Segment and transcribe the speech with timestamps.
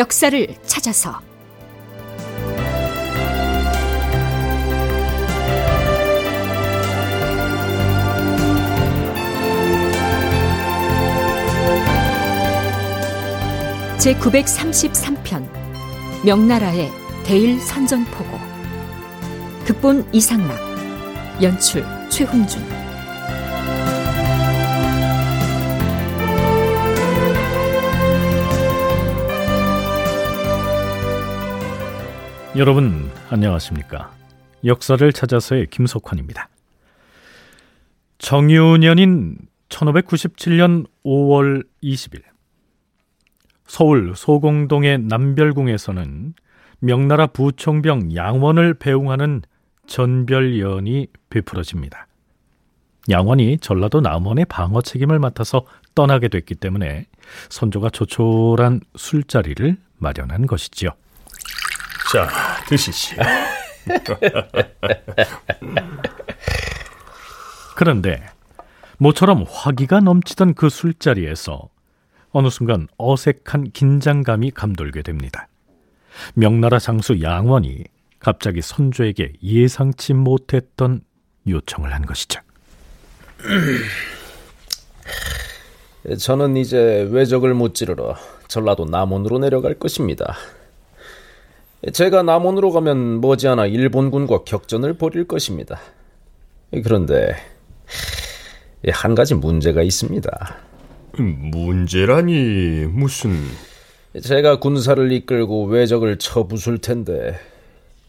[0.00, 1.20] 역사를 찾아서.
[13.98, 15.46] 제 933편
[16.24, 16.90] 명나라의
[17.26, 18.38] 대일 선전포고.
[19.66, 20.58] 극본 이상락
[21.42, 22.79] 연출 최훈준
[32.60, 34.12] 여러분 안녕하십니까
[34.66, 36.50] 역사를 찾아서의 김석환입니다
[38.18, 39.38] 정유년인
[39.70, 42.20] 1597년 5월 20일
[43.66, 46.34] 서울 소공동의 남별궁에서는
[46.80, 49.40] 명나라 부총병 양원을 배웅하는
[49.86, 52.08] 전별연이 베풀어집니다.
[53.08, 55.64] 양원이 전라도 남원의 방어 책임을 맡아서
[55.94, 57.06] 떠나게 됐기 때문에
[57.48, 60.90] 선조가 조촐한 술자리를 마련한 것이지요.
[62.10, 62.28] 자,
[62.68, 63.14] 드시시.
[67.76, 68.26] 그런데
[68.98, 71.68] 모처럼 화기가 넘치던 그 술자리에서
[72.32, 75.46] 어느 순간 어색한 긴장감이 감돌게 됩니다.
[76.34, 77.84] 명나라 장수 양원이
[78.18, 81.02] 갑자기 선조에게 예상치 못했던
[81.46, 82.40] 요청을 한 것이죠.
[86.18, 88.16] 저는 이제 외적을 무찌르러
[88.48, 90.36] 전라도 남원으로 내려갈 것입니다.
[91.92, 95.80] 제가 남원으로 가면 머지않아 일본군과 격전을 벌일 것입니다.
[96.84, 97.34] 그런데
[98.88, 100.30] 한 가지 문제가 있습니다.
[101.16, 103.32] 문제라니 무슨
[104.22, 107.38] 제가 군사를 이끌고 외적을 쳐부술 텐데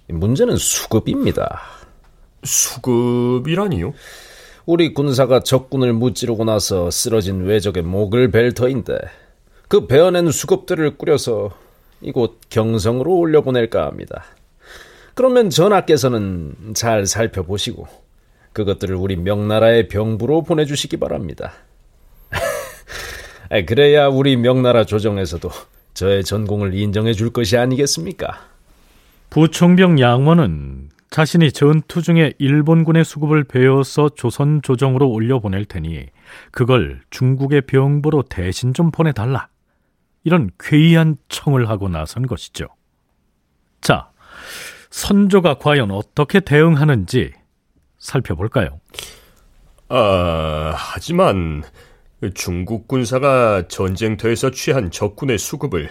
[0.08, 1.62] 문제는 수급입니다.
[2.44, 3.94] 수급이라니요?
[4.66, 8.98] 우리 군사가 적군을 무찌르고 나서 쓰러진 외적의 목을 벨 터인데
[9.68, 11.52] 그 베어낸 수급들을 꾸려서
[12.02, 14.24] 이곳 경성으로 올려보낼까 합니다.
[15.14, 17.88] 그러면 전하께서는 잘 살펴보시고
[18.54, 21.54] 그것들을 우리 명나라의 병부로 보내주시기 바랍니다.
[23.68, 25.50] 그래야 우리 명나라 조정에서도
[25.94, 28.40] 저의 전공을 인정해 줄 것이 아니겠습니까?
[29.30, 36.06] 부총병 양원은 자신이 전투 중에 일본군의 수급을 베어서 조선 조정으로 올려보낼 테니
[36.52, 39.51] 그걸 중국의 병부로 대신 좀 보내달라.
[40.24, 42.68] 이런 괴이한 청을 하고 나선 것이죠.
[43.82, 44.12] 자,
[44.90, 47.34] 선조가 과연 어떻게 대응하는지
[47.98, 48.80] 살펴볼까요?
[49.90, 51.64] 아, 하지만
[52.34, 55.90] 중국 군사가 전쟁터에서 취한 적군의 수급을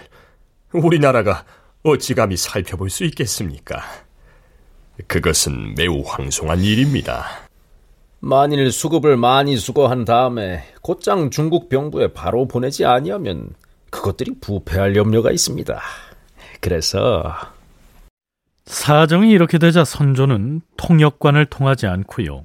[0.73, 1.43] 우리나라가
[1.83, 3.81] 어찌 감히 살펴볼 수 있겠습니까?
[5.07, 7.25] 그것은 매우 황송한 일입니다.
[8.19, 13.49] 만일 수급을 많이 수거한 다음에 곧장 중국 병부에 바로 보내지 아니하면
[13.91, 15.79] 그것들이 부패할 염려가 있습니다.
[16.59, 17.35] 그래서
[18.65, 22.43] 사정이 이렇게 되자 선조는 통역관을 통하지 않고요.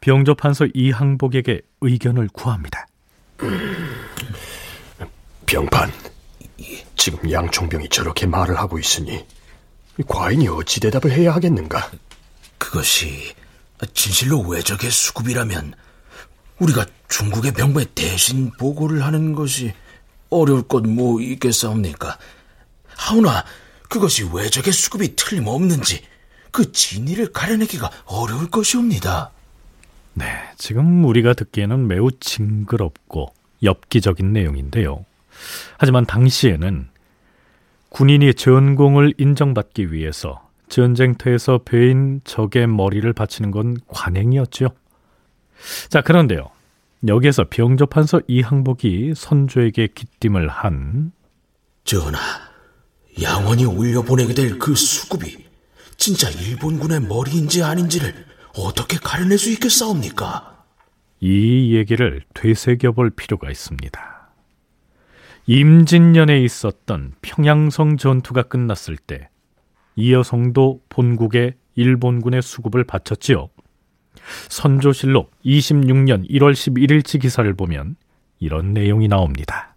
[0.00, 2.86] 병조 판서 이항복에게 의견을 구합니다.
[5.46, 5.90] 병판,
[6.94, 9.24] 지금 양총병이 저렇게 말을 하고 있으니
[10.06, 11.90] 과인이 어찌 대답을 해야 하겠는가?
[12.58, 13.34] 그것이
[13.94, 15.74] 진실로 외적의 수급이라면
[16.58, 19.72] 우리가 중국의 병부에 대신 보고를 하는 것이
[20.30, 22.18] 어려울 것 뭐 있겠사옵니까?
[22.96, 23.44] 하오나
[23.88, 26.02] 그것이 외적의 수급이 틀림없는지
[26.50, 29.30] 그 진위를 가려내기가 어려울 것이옵니다.
[30.14, 35.04] 네, 지금 우리가 듣기에는 매우 징그럽고 엽기적인 내용인데요.
[35.78, 36.88] 하지만 당시에는
[37.90, 44.68] 군인이 전공을 인정받기 위해서 전쟁터에서 배인 적의 머리를 바치는 건 관행이었죠.
[45.88, 46.50] 자, 그런데요.
[47.06, 51.12] 여기에서 병조판서 이항복이 선조에게 기띔을 한
[51.84, 52.18] 전하,
[53.22, 55.46] 양원이 올려보내게 될 그 수급이
[55.96, 58.14] 진짜 일본군의 머리인지 아닌지를
[58.56, 60.64] 어떻게 가려낼 수 있겠사옵니까?
[61.20, 64.18] 이 얘기를 되새겨볼 필요가 있습니다.
[65.46, 69.28] 임진년에 있었던 평양성 전투가 끝났을 때
[69.96, 73.48] 이여성도 본국에 일본군의 수급을 바쳤지요.
[74.48, 77.96] 선조실록 26년 1월 11일치 기사를 보면
[78.38, 79.74] 이런 내용이 나옵니다.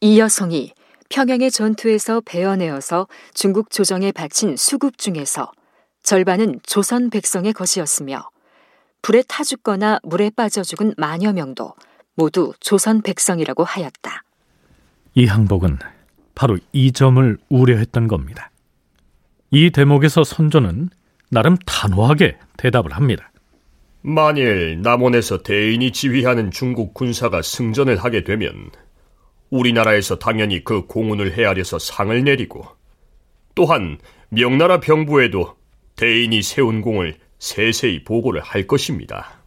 [0.00, 0.72] 이 여성이
[1.10, 5.50] 평양의 전투에서 베어내어서 중국 조정에 바친 수급 중에서
[6.02, 8.30] 절반은 조선 백성의 것이었으며
[9.02, 11.74] 불에 타 죽거나 물에 빠져 죽은 만여 명도
[12.14, 14.22] 모두 조선 백성이라고 하였다.
[15.14, 15.78] 이 항복은
[16.34, 18.50] 바로 이 점을 우려했던 겁니다.
[19.50, 20.90] 이 대목에서 선조는
[21.30, 23.30] 나름 단호하게 대답을 합니다.
[24.02, 28.70] 만일 남원에서 대인이 지휘하는 중국 군사가 승전을 하게 되면
[29.50, 32.66] 우리나라에서 당연히 그 공운을 헤아려서 상을 내리고
[33.54, 33.98] 또한
[34.30, 35.56] 명나라 병부에도
[35.96, 39.40] 대인이 세운 공을 세세히 보고를 할 것입니다.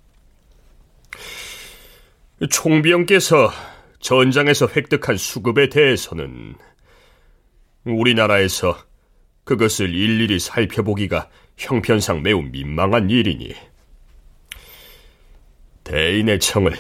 [2.50, 3.52] 총비영께서
[4.00, 6.56] 전장에서 획득한 수급에 대해서는
[7.86, 8.78] 우리나라에서
[9.46, 13.54] 그것을 일일이 살펴보기가 형편상 매우 민망한 일이니
[15.84, 16.74] 대인의 청을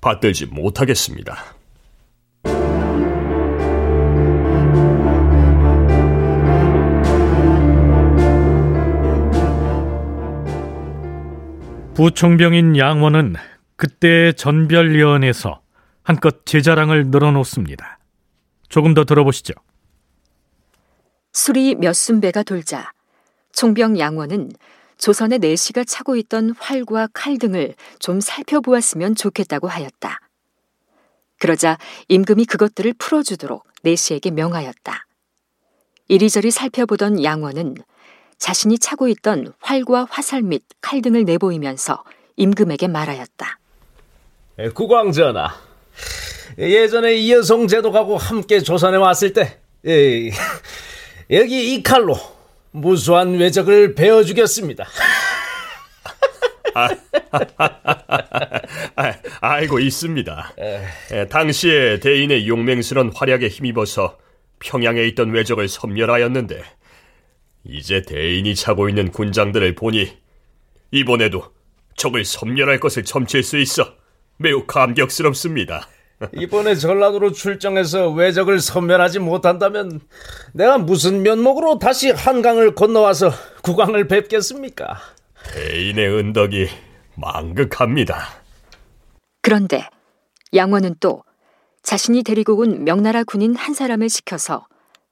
[0.00, 1.36] 받들지 못하겠습니다.
[11.94, 13.34] 부총병인 양원은
[13.76, 15.60] 그때 전별위원회에서
[16.02, 17.98] 한껏 제자랑을 늘어놓습니다.
[18.68, 19.52] 조금 더 들어보시죠.
[21.32, 22.90] 술이 몇 순배가 돌자
[23.52, 24.52] 총병 양원은
[24.98, 30.20] 조선의 내시가 차고 있던 활과 칼 등을 좀 살펴보았으면 좋겠다고 하였다.
[31.38, 31.76] 그러자
[32.08, 35.06] 임금이 그것들을 풀어주도록 내시에게 명하였다.
[36.08, 37.76] 이리저리 살펴보던 양원은
[38.38, 42.04] 자신이 차고 있던 활과 화살 및 칼 등을 내보이면서
[42.36, 43.58] 임금에게 말하였다.
[44.74, 45.54] 국왕전하,
[46.58, 50.30] 예전에 이여송 제독하고 함께 조선에 왔을 때 에,
[51.30, 52.16] 여기 이 칼로
[52.72, 54.86] 무수한 외적을 베어 죽였습니다.
[56.74, 56.88] 아,
[58.96, 60.54] 아, 알고 있습니다.
[61.10, 64.18] 에, 당시에 대인의 용맹스런 활약에 힘입어서
[64.58, 66.62] 평양에 있던 외적을 섬멸하였는데
[67.64, 70.16] 이제 대인이 차고 있는 군장들을 보니
[70.90, 71.52] 이번에도
[71.96, 73.94] 적을 섬멸할 것을 점칠 수 있어
[74.38, 75.86] 매우 감격스럽습니다.
[76.34, 80.00] 이번에 전라도로 출정해서 외적을 섬멸하지 못한다면
[80.52, 83.30] 내가 무슨 면목으로 다시 한강을 건너와서
[83.62, 84.98] 국왕을 뵙겠습니까?
[85.52, 86.68] 대인의 은덕이
[87.16, 88.42] 망극합니다.
[89.40, 89.88] 그런데
[90.54, 91.24] 양원은 또
[91.82, 94.66] 자신이 데리고 온 명나라 군인 한 사람을 시켜서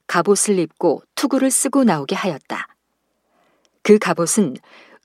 [0.07, 2.69] 갑옷을 입고 투구를 쓰고 나오게 하였다.
[3.83, 4.57] 그 갑옷은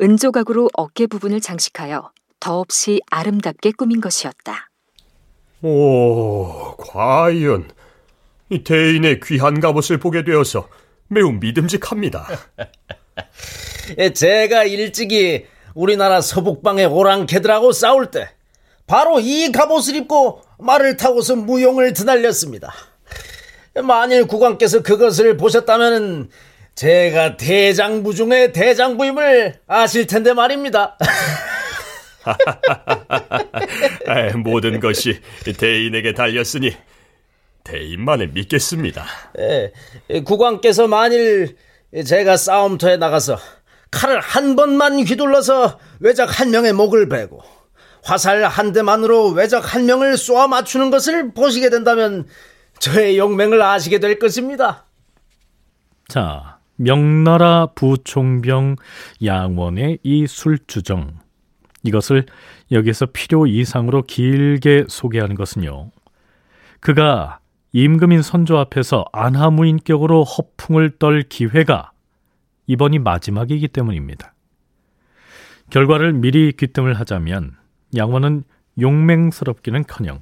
[0.02, 4.70] 은조각으로 어깨 부분을 장식하여 더없이 아름답게 꾸민 것이었다.
[5.66, 7.72] 오, 과연
[8.52, 10.70] 이 대인의 귀한 갑옷을 보게 되어서
[11.08, 12.28] 매우 믿음직합니다.
[13.98, 18.30] 예, 제가 일찍이 우리나라 서북방의 오랑캐들하고 싸울 때
[18.86, 22.72] 바로 이 갑옷을 입고 말을 타고서 무용을 드날렸습니다.
[23.84, 26.30] 만일 국왕께서 그것을 보셨다면
[26.76, 30.96] 제가 대장부 중의 대장부임을 아실 텐데 말입니다.
[34.44, 35.20] 모든 것이
[35.58, 36.76] 대인에게 달렸으니
[37.64, 39.06] 대인만을 믿겠습니다.
[39.40, 39.72] 예,
[40.22, 41.56] 국왕께서 만일
[42.06, 43.38] 제가 싸움터에 나가서
[43.92, 47.42] 칼을 한 번만 휘둘러서 외적 한 명의 목을 베고
[48.04, 52.28] 화살 한 대만으로 외적 한 명을 쏘아 맞추는 것을 보시게 된다면
[52.80, 54.86] 저의 용맹을 아시게 될 것입니다.
[56.08, 58.76] 자, 명나라 부총병
[59.24, 61.25] 양원의 이 술주정.
[61.86, 62.26] 이것을
[62.72, 65.92] 여기서 필요 이상으로 길게 소개하는 것은요.
[66.80, 67.40] 그가
[67.72, 71.92] 임금인 선조 앞에서 안하무인격으로 허풍을 떨 기회가
[72.68, 74.34] 이번이 마지막이기 때문입니다.
[75.70, 77.56] 결과를 미리 귀뜸을 하자면
[77.96, 78.44] 양원은
[78.80, 80.22] 용맹스럽기는커녕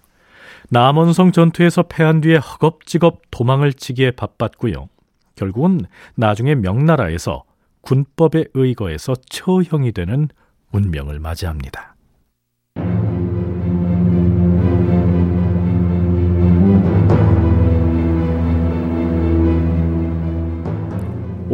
[0.70, 4.90] 남원성 전투에서 패한 뒤에 허겁지겁 도망을 치기에 바빴고요.
[5.36, 5.82] 결국은
[6.16, 7.44] 나중에 명나라에서
[7.82, 10.30] 군법에 의거해서 처형이 되는
[10.74, 11.94] 운명을 맞이합니다.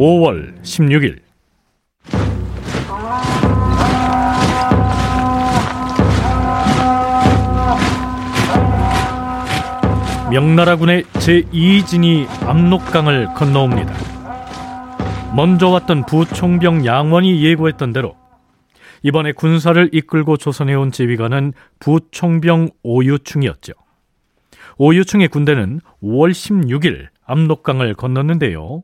[0.00, 1.20] 5월 16일
[10.30, 13.92] 명나라군의 제2진이 압록강을 건너옵니다.
[15.34, 18.19] 먼저 왔던 부총병 양원이 예고했던 대로
[19.02, 23.72] 이번에 군사를 이끌고 조선에 온 지휘관은 부총병 오유충이었죠.
[24.76, 28.82] 오유충의 군대는 5월 16일 압록강을 건넜는데요.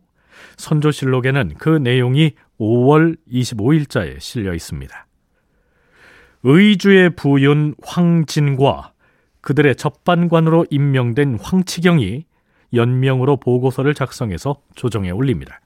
[0.57, 5.07] 선조실록에는 그 내용이 5월 25일자에 실려 있습니다.
[6.43, 8.93] 의주의 부윤 황진과
[9.41, 12.25] 그들의 접반관으로 임명된 황치경이
[12.73, 15.61] 연명으로 보고서를 작성해서 조정에 올립니다.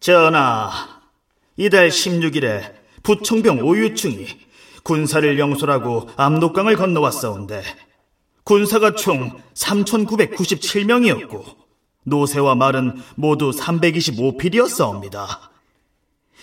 [0.00, 0.70] 전하,
[1.56, 2.77] 이달 16일에
[3.08, 4.26] 부총병 오유충이
[4.82, 7.62] 군사를 영솔하고 압록강을 건너왔사온데
[8.44, 11.42] 군사가 총 3,997명이었고
[12.04, 15.26] 노새와 말은 모두 325필이었사옵니다.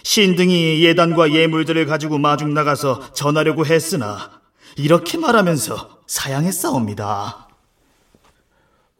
[0.01, 4.41] 신등이 예단과 예물들을 가지고 마중 나가서 전하려고 했으나
[4.75, 7.48] 이렇게 말하면서 사양했사옵니다.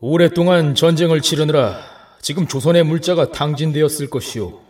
[0.02, 1.80] 오랫동안 전쟁을 치르느라
[2.22, 4.62] 지금 조선의 물자가 당진되었을 것이오.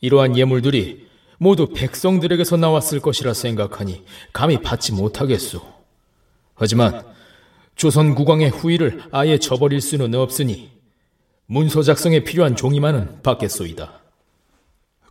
[0.00, 1.11] 이러한 예물들이
[1.42, 5.60] 모두 백성들에게서 나왔을 것이라 생각하니 감히 받지 못하겠소.
[6.54, 7.02] 하지만
[7.74, 10.70] 조선 국왕의 후위를 아예 저버릴 수는 없으니
[11.46, 14.02] 문서 작성에 필요한 종이만은 받겠소이다.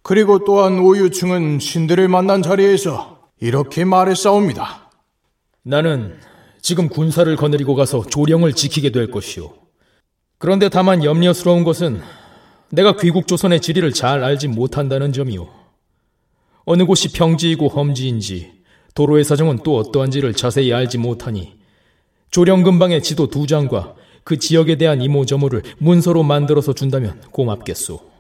[0.03, 4.89] 그리고 또한 오유충은 신들을 만난 자리에서 이렇게 말했사옵니다.
[5.63, 6.17] 나는
[6.61, 9.51] 지금 군사를 거느리고 가서 조령을 지키게 될 것이오.
[10.37, 12.01] 그런데 다만 염려스러운 것은
[12.69, 15.60] 내가 귀국 조선의 지리를 잘 알지 못한다는 점이오.
[16.65, 18.61] 어느 곳이 평지이고 험지인지
[18.93, 21.53] 도로의 사정은 또 어떠한지를 자세히 알지 못하니
[22.29, 28.11] 조령 근방의 지도 두 장과 그 지역에 대한 이모저모를 문서로 만들어서 준다면 고맙겠소.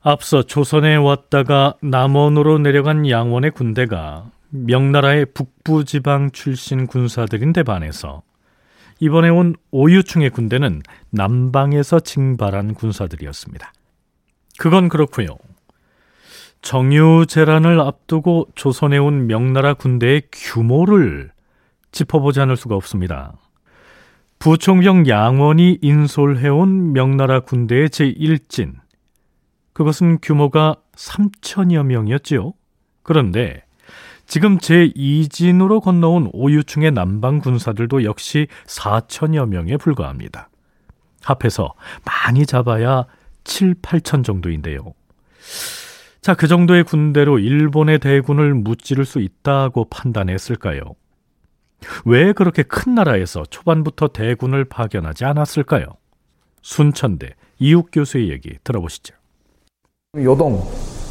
[0.00, 8.22] 앞서 조선에 왔다가 남원으로 내려간 양원의 군대가 명나라의 북부 지방 출신 군사들인데 반해서
[9.00, 13.72] 이번에 온 오유충의 군대는 남방에서 징발한 군사들이었습니다.
[14.58, 15.36] 그건 그렇고요.
[16.62, 21.32] 정유재란을 앞두고 조선에 온 명나라 군대의 규모를
[21.90, 23.34] 짚어보지 않을 수가 없습니다.
[24.38, 28.74] 부총병 양원이 인솔해온 명나라 군대의 제1진.
[29.72, 32.52] 그것은 규모가 3천여 명이었지요.
[33.02, 33.64] 그런데
[34.26, 40.48] 지금 제2진으로 건너온 오유충의 남방 군사들도 역시 4천여 명에 불과합니다.
[41.22, 43.04] 합해서 많이 잡아야
[43.44, 44.94] 7, 8천 정도인데요.
[46.22, 50.80] 자, 그 정도의 군대로 일본의 대군을 무찌를 수 있다고 판단했을까요?
[52.04, 55.86] 왜 그렇게 큰 나라에서 초반부터 대군을 파견하지 않았을까요?
[56.62, 59.16] 순천대 이욱 교수의 얘기 들어보시죠.
[60.16, 60.62] 요동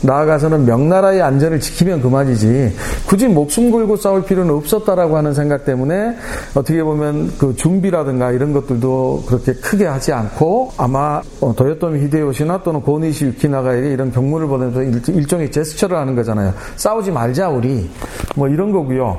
[0.03, 2.75] 나아가서는 명나라의 안전을 지키면 그만이지
[3.07, 6.15] 굳이 목숨 걸고 싸울 필요는 없었다라고 하는 생각 때문에
[6.55, 12.81] 어떻게 보면 그 준비라든가 이런 것들도 그렇게 크게 하지 않고 아마 어, 도요토미 히데요시나 또는
[12.81, 14.81] 고니시 유키나가에게 이런 경무를 보내면서
[15.11, 16.53] 일 종의 제스처를 하는 거잖아요.
[16.75, 17.89] 싸우지 말자 우리
[18.35, 19.17] 뭐 이런 거고요.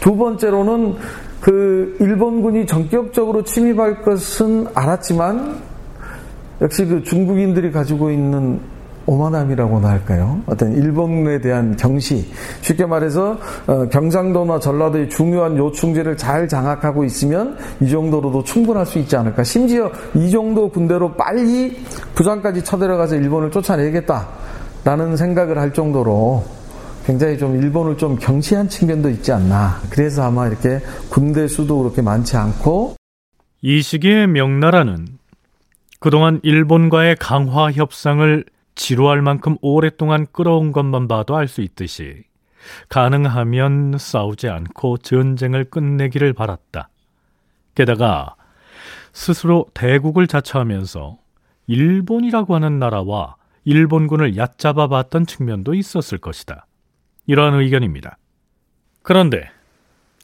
[0.00, 0.96] 두 번째로는
[1.40, 5.60] 그 일본군이 전격적으로 침입할 것은 알았지만
[6.62, 8.60] 역시 그 중국인들이 가지고 있는
[9.06, 10.40] 오만함이라고나 할까요?
[10.46, 12.30] 어떤 일본에 대한 경시.
[12.62, 19.16] 쉽게 말해서 어, 경상도나 전라도의 중요한 요충지를 잘 장악하고 있으면 이 정도로도 충분할 수 있지
[19.16, 19.44] 않을까.
[19.44, 21.84] 심지어 이 정도 군대로 빨리
[22.14, 26.44] 부산까지 쳐들어가서 일본을 쫓아내겠다라는 생각을 할 정도로
[27.04, 29.80] 굉장히 좀 일본을 좀 경시한 측면도 있지 않나.
[29.90, 30.80] 그래서 아마 이렇게
[31.10, 32.96] 군대 수도 그렇게 많지 않고
[33.60, 35.06] 이 시기에 명나라는
[36.00, 38.44] 그동안 일본과의 강화 협상을
[38.74, 42.24] 지루할 만큼 오랫동안 끌어온 것만 봐도 알 수 있듯이
[42.88, 46.88] 가능하면 싸우지 않고 전쟁을 끝내기를 바랐다.
[47.74, 48.36] 게다가
[49.12, 51.18] 스스로 대국을 자처하면서
[51.66, 56.66] 일본이라고 하는 나라와 일본군을 얕잡아 봤던 측면도 있었을 것이다.
[57.26, 58.18] 이러한 의견입니다.
[59.02, 59.50] 그런데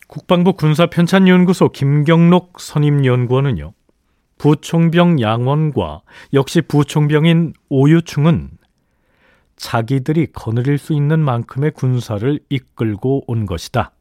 [0.06, 3.72] 국방부 군사편찬연구소 김경록 선임연구원은요.
[4.40, 6.00] 부총병 양원과
[6.32, 8.48] 역시 부총병인 오유충은
[9.56, 13.92] 자기들이 거느릴 수 있는 만큼의 군사를 이끌고 온 것이다.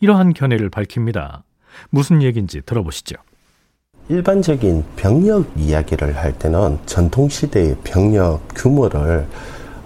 [0.00, 1.44] 이러한 견해를 밝힙니다.
[1.90, 3.16] 무슨 얘기인지 들어보시죠.
[4.08, 9.26] 일반적인 병력 이야기를 할 때는 전통시대의 병력 규모를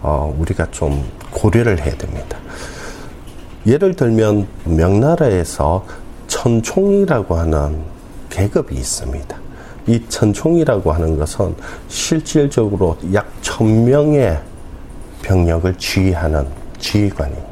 [0.01, 2.39] 어, 우리가 좀 고려를 해야 됩니다.
[3.67, 5.85] 예를 들면 명나라에서
[6.29, 7.83] 천총이라고 하는
[8.31, 9.42] 계급이 있습니다.
[9.87, 11.55] 이 천총이라고 하는 것은
[11.89, 14.39] 실질적으로 약 천명의
[15.23, 16.47] 병력을 지휘하는
[16.79, 17.49] 지휘관입니다.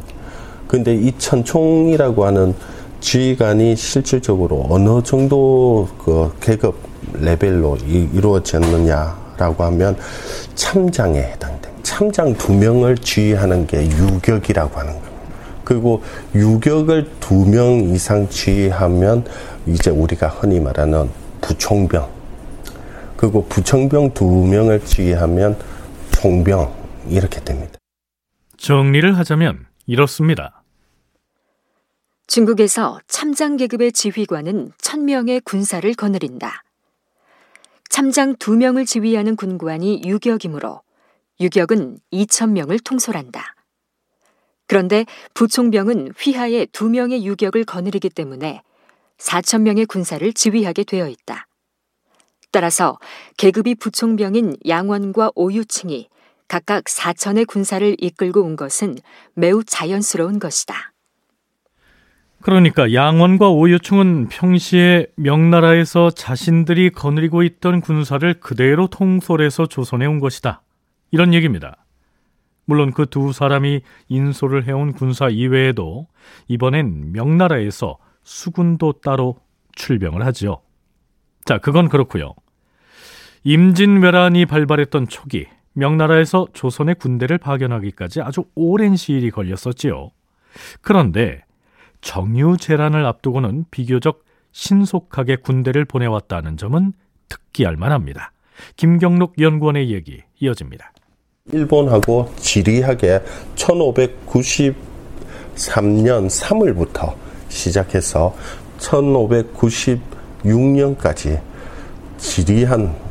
[0.69, 2.55] 근데 이 천총이라고 하는
[3.01, 6.77] 지휘관이 실질적으로 어느 정도 그 계급
[7.15, 9.97] 레벨로 이, 루어졌느냐라고 하면
[10.55, 11.71] 참장에 해당됩니다.
[11.83, 15.11] 참장 두 명을 지휘하는 게 유격이라고 하는 겁니다.
[15.65, 16.03] 그리고
[16.35, 19.25] 유격을 두 명 이상 지휘하면
[19.67, 21.09] 이제 우리가 흔히 말하는
[21.41, 22.20] 부총병
[23.21, 25.59] 그리고 부청병 두 명을 지휘하면
[26.11, 27.79] 총병 이렇게 됩니다.
[28.57, 30.63] 정리를 하자면 이렇습니다.
[32.27, 36.63] 중국에서 참장 계급의 지휘관은 천명의 군사를 거느린다.
[37.91, 40.81] 참장 두명을 지휘하는 군관이 유격이므로
[41.41, 43.55] 유격은 2천명을 통솔한다.
[44.67, 48.63] 그런데 부총병은 휘하에 두명의 유격을 거느리기 때문에
[49.19, 51.49] 4천명의 군사를 지휘하게 되어 있다.
[52.53, 52.99] 따라서
[53.37, 56.09] 계급이 부총병인 양원과 오유층이
[56.49, 58.97] 각각 사천의 군사를 이끌고 온 것은
[59.35, 60.93] 매우 자연스러운 것이다.
[62.43, 70.63] 그러니까 양원과 오유충은 평시에 명나라에서 자신들이 거느리고 있던 군사를 그대로 통솔해서 조선에 온 것이다.
[71.11, 71.85] 이런 얘기입니다.
[72.65, 76.07] 물론 그 두 사람이 인솔을 해온 군사 이외에도
[76.49, 79.37] 이번엔 명나라에서 수군도 따로
[79.75, 80.63] 출병을 하지요.
[81.45, 82.35] 자, 그건 그렇고요.
[83.43, 90.11] 임진왜란이 발발했던 초기 명나라에서 조선의 군대를 파견하기까지 아주 오랜 시일이 걸렸었지요.
[90.81, 91.43] 그런데
[92.01, 96.93] 정유재란을 앞두고는 비교적 신속하게 군대를 보내왔다는 점은
[97.29, 98.33] 특기할 만합니다.
[98.77, 100.93] 김경록 연구원의 얘기 이어집니다.
[101.53, 103.21] 일본하고 지리하게
[103.55, 104.75] 1593년
[106.29, 107.15] 3월부터
[107.49, 108.35] 시작해서
[108.79, 111.41] 1596년까지
[112.19, 113.10] 지리한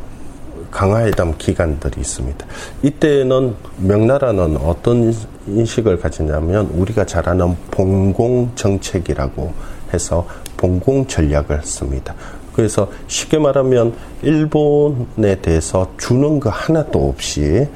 [0.72, 2.46] 강화회담 기간들이 있습니다.
[2.84, 5.14] 이때는 명나라는 어떤
[5.48, 9.54] 인식을 가지냐면 우리가 잘 아는 봉공 정책이라고
[9.94, 12.14] 해서 봉공 전략을 씁니다.
[12.54, 17.68] 그래서 쉽게 말하면 일본에 대해서 주는 거 하나도 없이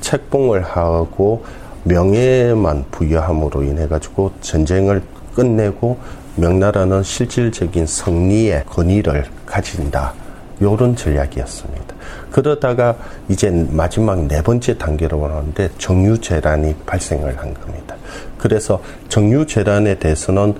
[0.00, 1.44] 책봉을 하고
[1.84, 5.02] 명예만 부여함으로 인해 가지고 전쟁을
[5.34, 5.98] 끝내고
[6.36, 10.14] 명나라는 실질적인 승리의 권위를 가진다.
[10.60, 11.91] 이런 전략이었습니다.
[12.32, 12.96] 그러다가
[13.28, 17.96] 이제 마지막 네 번째 단계로 가는데 정유 재란이 발생을 한 겁니다.
[18.38, 20.54] 그래서 정유 재란에 대해서는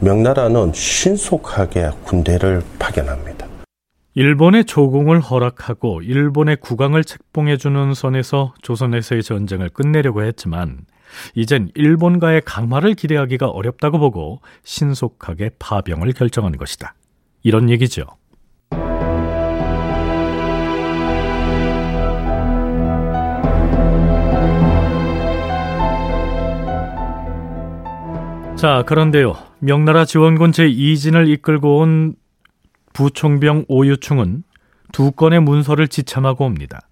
[0.00, 3.46] 명나라는 신속하게 군대를 파견합니다.
[4.16, 10.82] 일본의 조공을 허락하고 일본의 국왕을 책봉해주는 선에서 조선에서의 전쟁을 끝내려고 했지만
[11.34, 16.94] 이젠 일본과의 강화를 기대하기가 어렵다고 보고 신속하게 파병을 결정한 것이다.
[17.42, 18.04] 이런 얘기죠.
[28.56, 29.36] 자, 그런데요.
[29.58, 32.14] 명나라 지원군 제2진을 이끌고 온
[32.92, 34.44] 부총병 오유충은
[34.92, 36.88] 두 건의 문서를 지참하고 옵니다.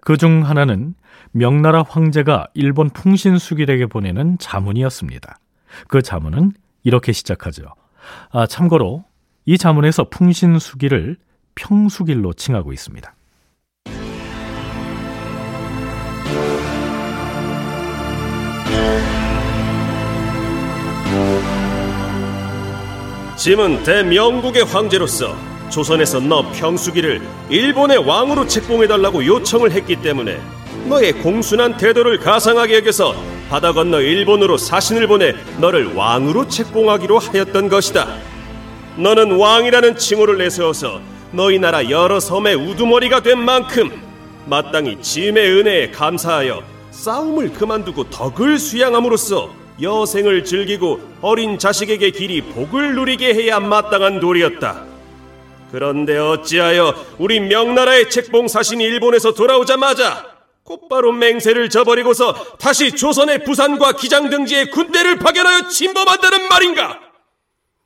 [0.00, 0.94] 그 중 하나는
[1.32, 5.38] 명나라 황제가 일본 풍신수길에게 보내는 자문이었습니다.
[5.88, 7.64] 그 자문은 이렇게 시작하죠.
[8.32, 9.04] 아, 참고로
[9.46, 11.16] 이 자문에서 풍신수길을
[11.54, 13.14] 평수길로 칭하고 있습니다.
[23.36, 25.34] 짐은 대명국의 황제로서
[25.70, 30.38] 조선에서 너 평수기를 일본의 왕으로 책봉해달라고 요청을 했기 때문에
[30.86, 33.14] 너의 공순한 태도를 가상하게 여겨서
[33.48, 38.06] 바다 건너 일본으로 사신을 보내 너를 왕으로 책봉하기로 하였던 것이다.
[38.96, 41.00] 너는 왕이라는 칭호를 내세워서
[41.32, 43.90] 너희 나라 여러 섬의 우두머리가 된 만큼
[44.46, 53.34] 마땅히 짐의 은혜에 감사하여 싸움을 그만두고 덕을 수양함으로써 여생을 즐기고 어린 자식에게 길이 복을 누리게
[53.34, 54.84] 해야 마땅한 도리였다.
[55.72, 60.28] 그런데 어찌하여 우리 명나라의 책봉 사신이 일본에서 돌아오자마자
[60.64, 67.00] 곧바로 맹세를 저버리고서 다시 조선의 부산과 기장 등지에 군대를 파견하여 침범한다는 말인가?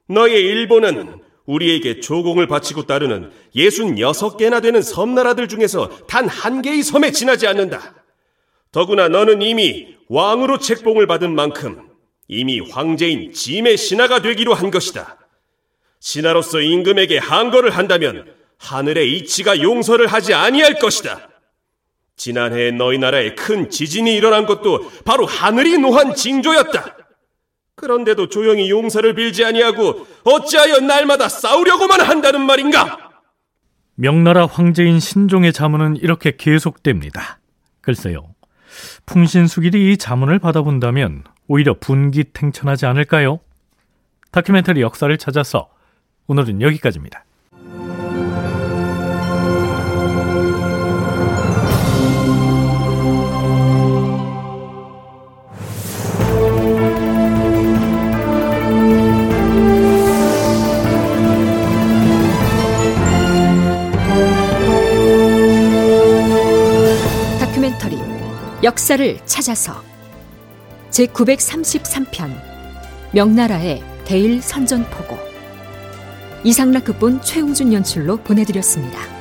[0.08, 6.82] 너의 일본은 우리에게 조공을 바치고 따르는 예순 여섯 개나 되는 섬나라들 중에서 단 한 개의
[6.82, 7.94] 섬에 지나지 않는다.
[8.72, 11.88] 더구나 너는 이미 왕으로 책봉을 받은 만큼
[12.28, 15.18] 이미 황제인 짐의 신하가 되기로 한 것이다.
[16.00, 18.26] 신하로서 임금에게 항거를 한다면
[18.58, 21.28] 하늘의 이치가 용서를 하지 아니할 것이다.
[22.16, 26.96] 지난해 너희 나라에 큰 지진이 일어난 것도 바로 하늘이 노한 징조였다.
[27.74, 33.10] 그런데도 조용히 용서를 빌지 아니하고 어찌하여 날마다 싸우려고만 한다는 말인가?
[33.96, 37.40] 명나라 황제인 신종의 자문은 이렇게 계속됩니다.
[37.80, 38.33] 글쎄요.
[39.06, 43.40] 풍신수길이 이 자문을 받아본다면 오히려 분기탱천하지 않을까요?
[44.30, 45.70] 다큐멘터리 역사를 찾아서
[46.26, 47.24] 오늘은 여기까지입니다.
[68.64, 69.74] 역사를 찾아서
[70.88, 72.30] 제933편
[73.12, 75.18] 명나라의 대일 선전포고
[76.44, 79.13] 이상락 극본 최웅준 연출로 보내드렸습니다.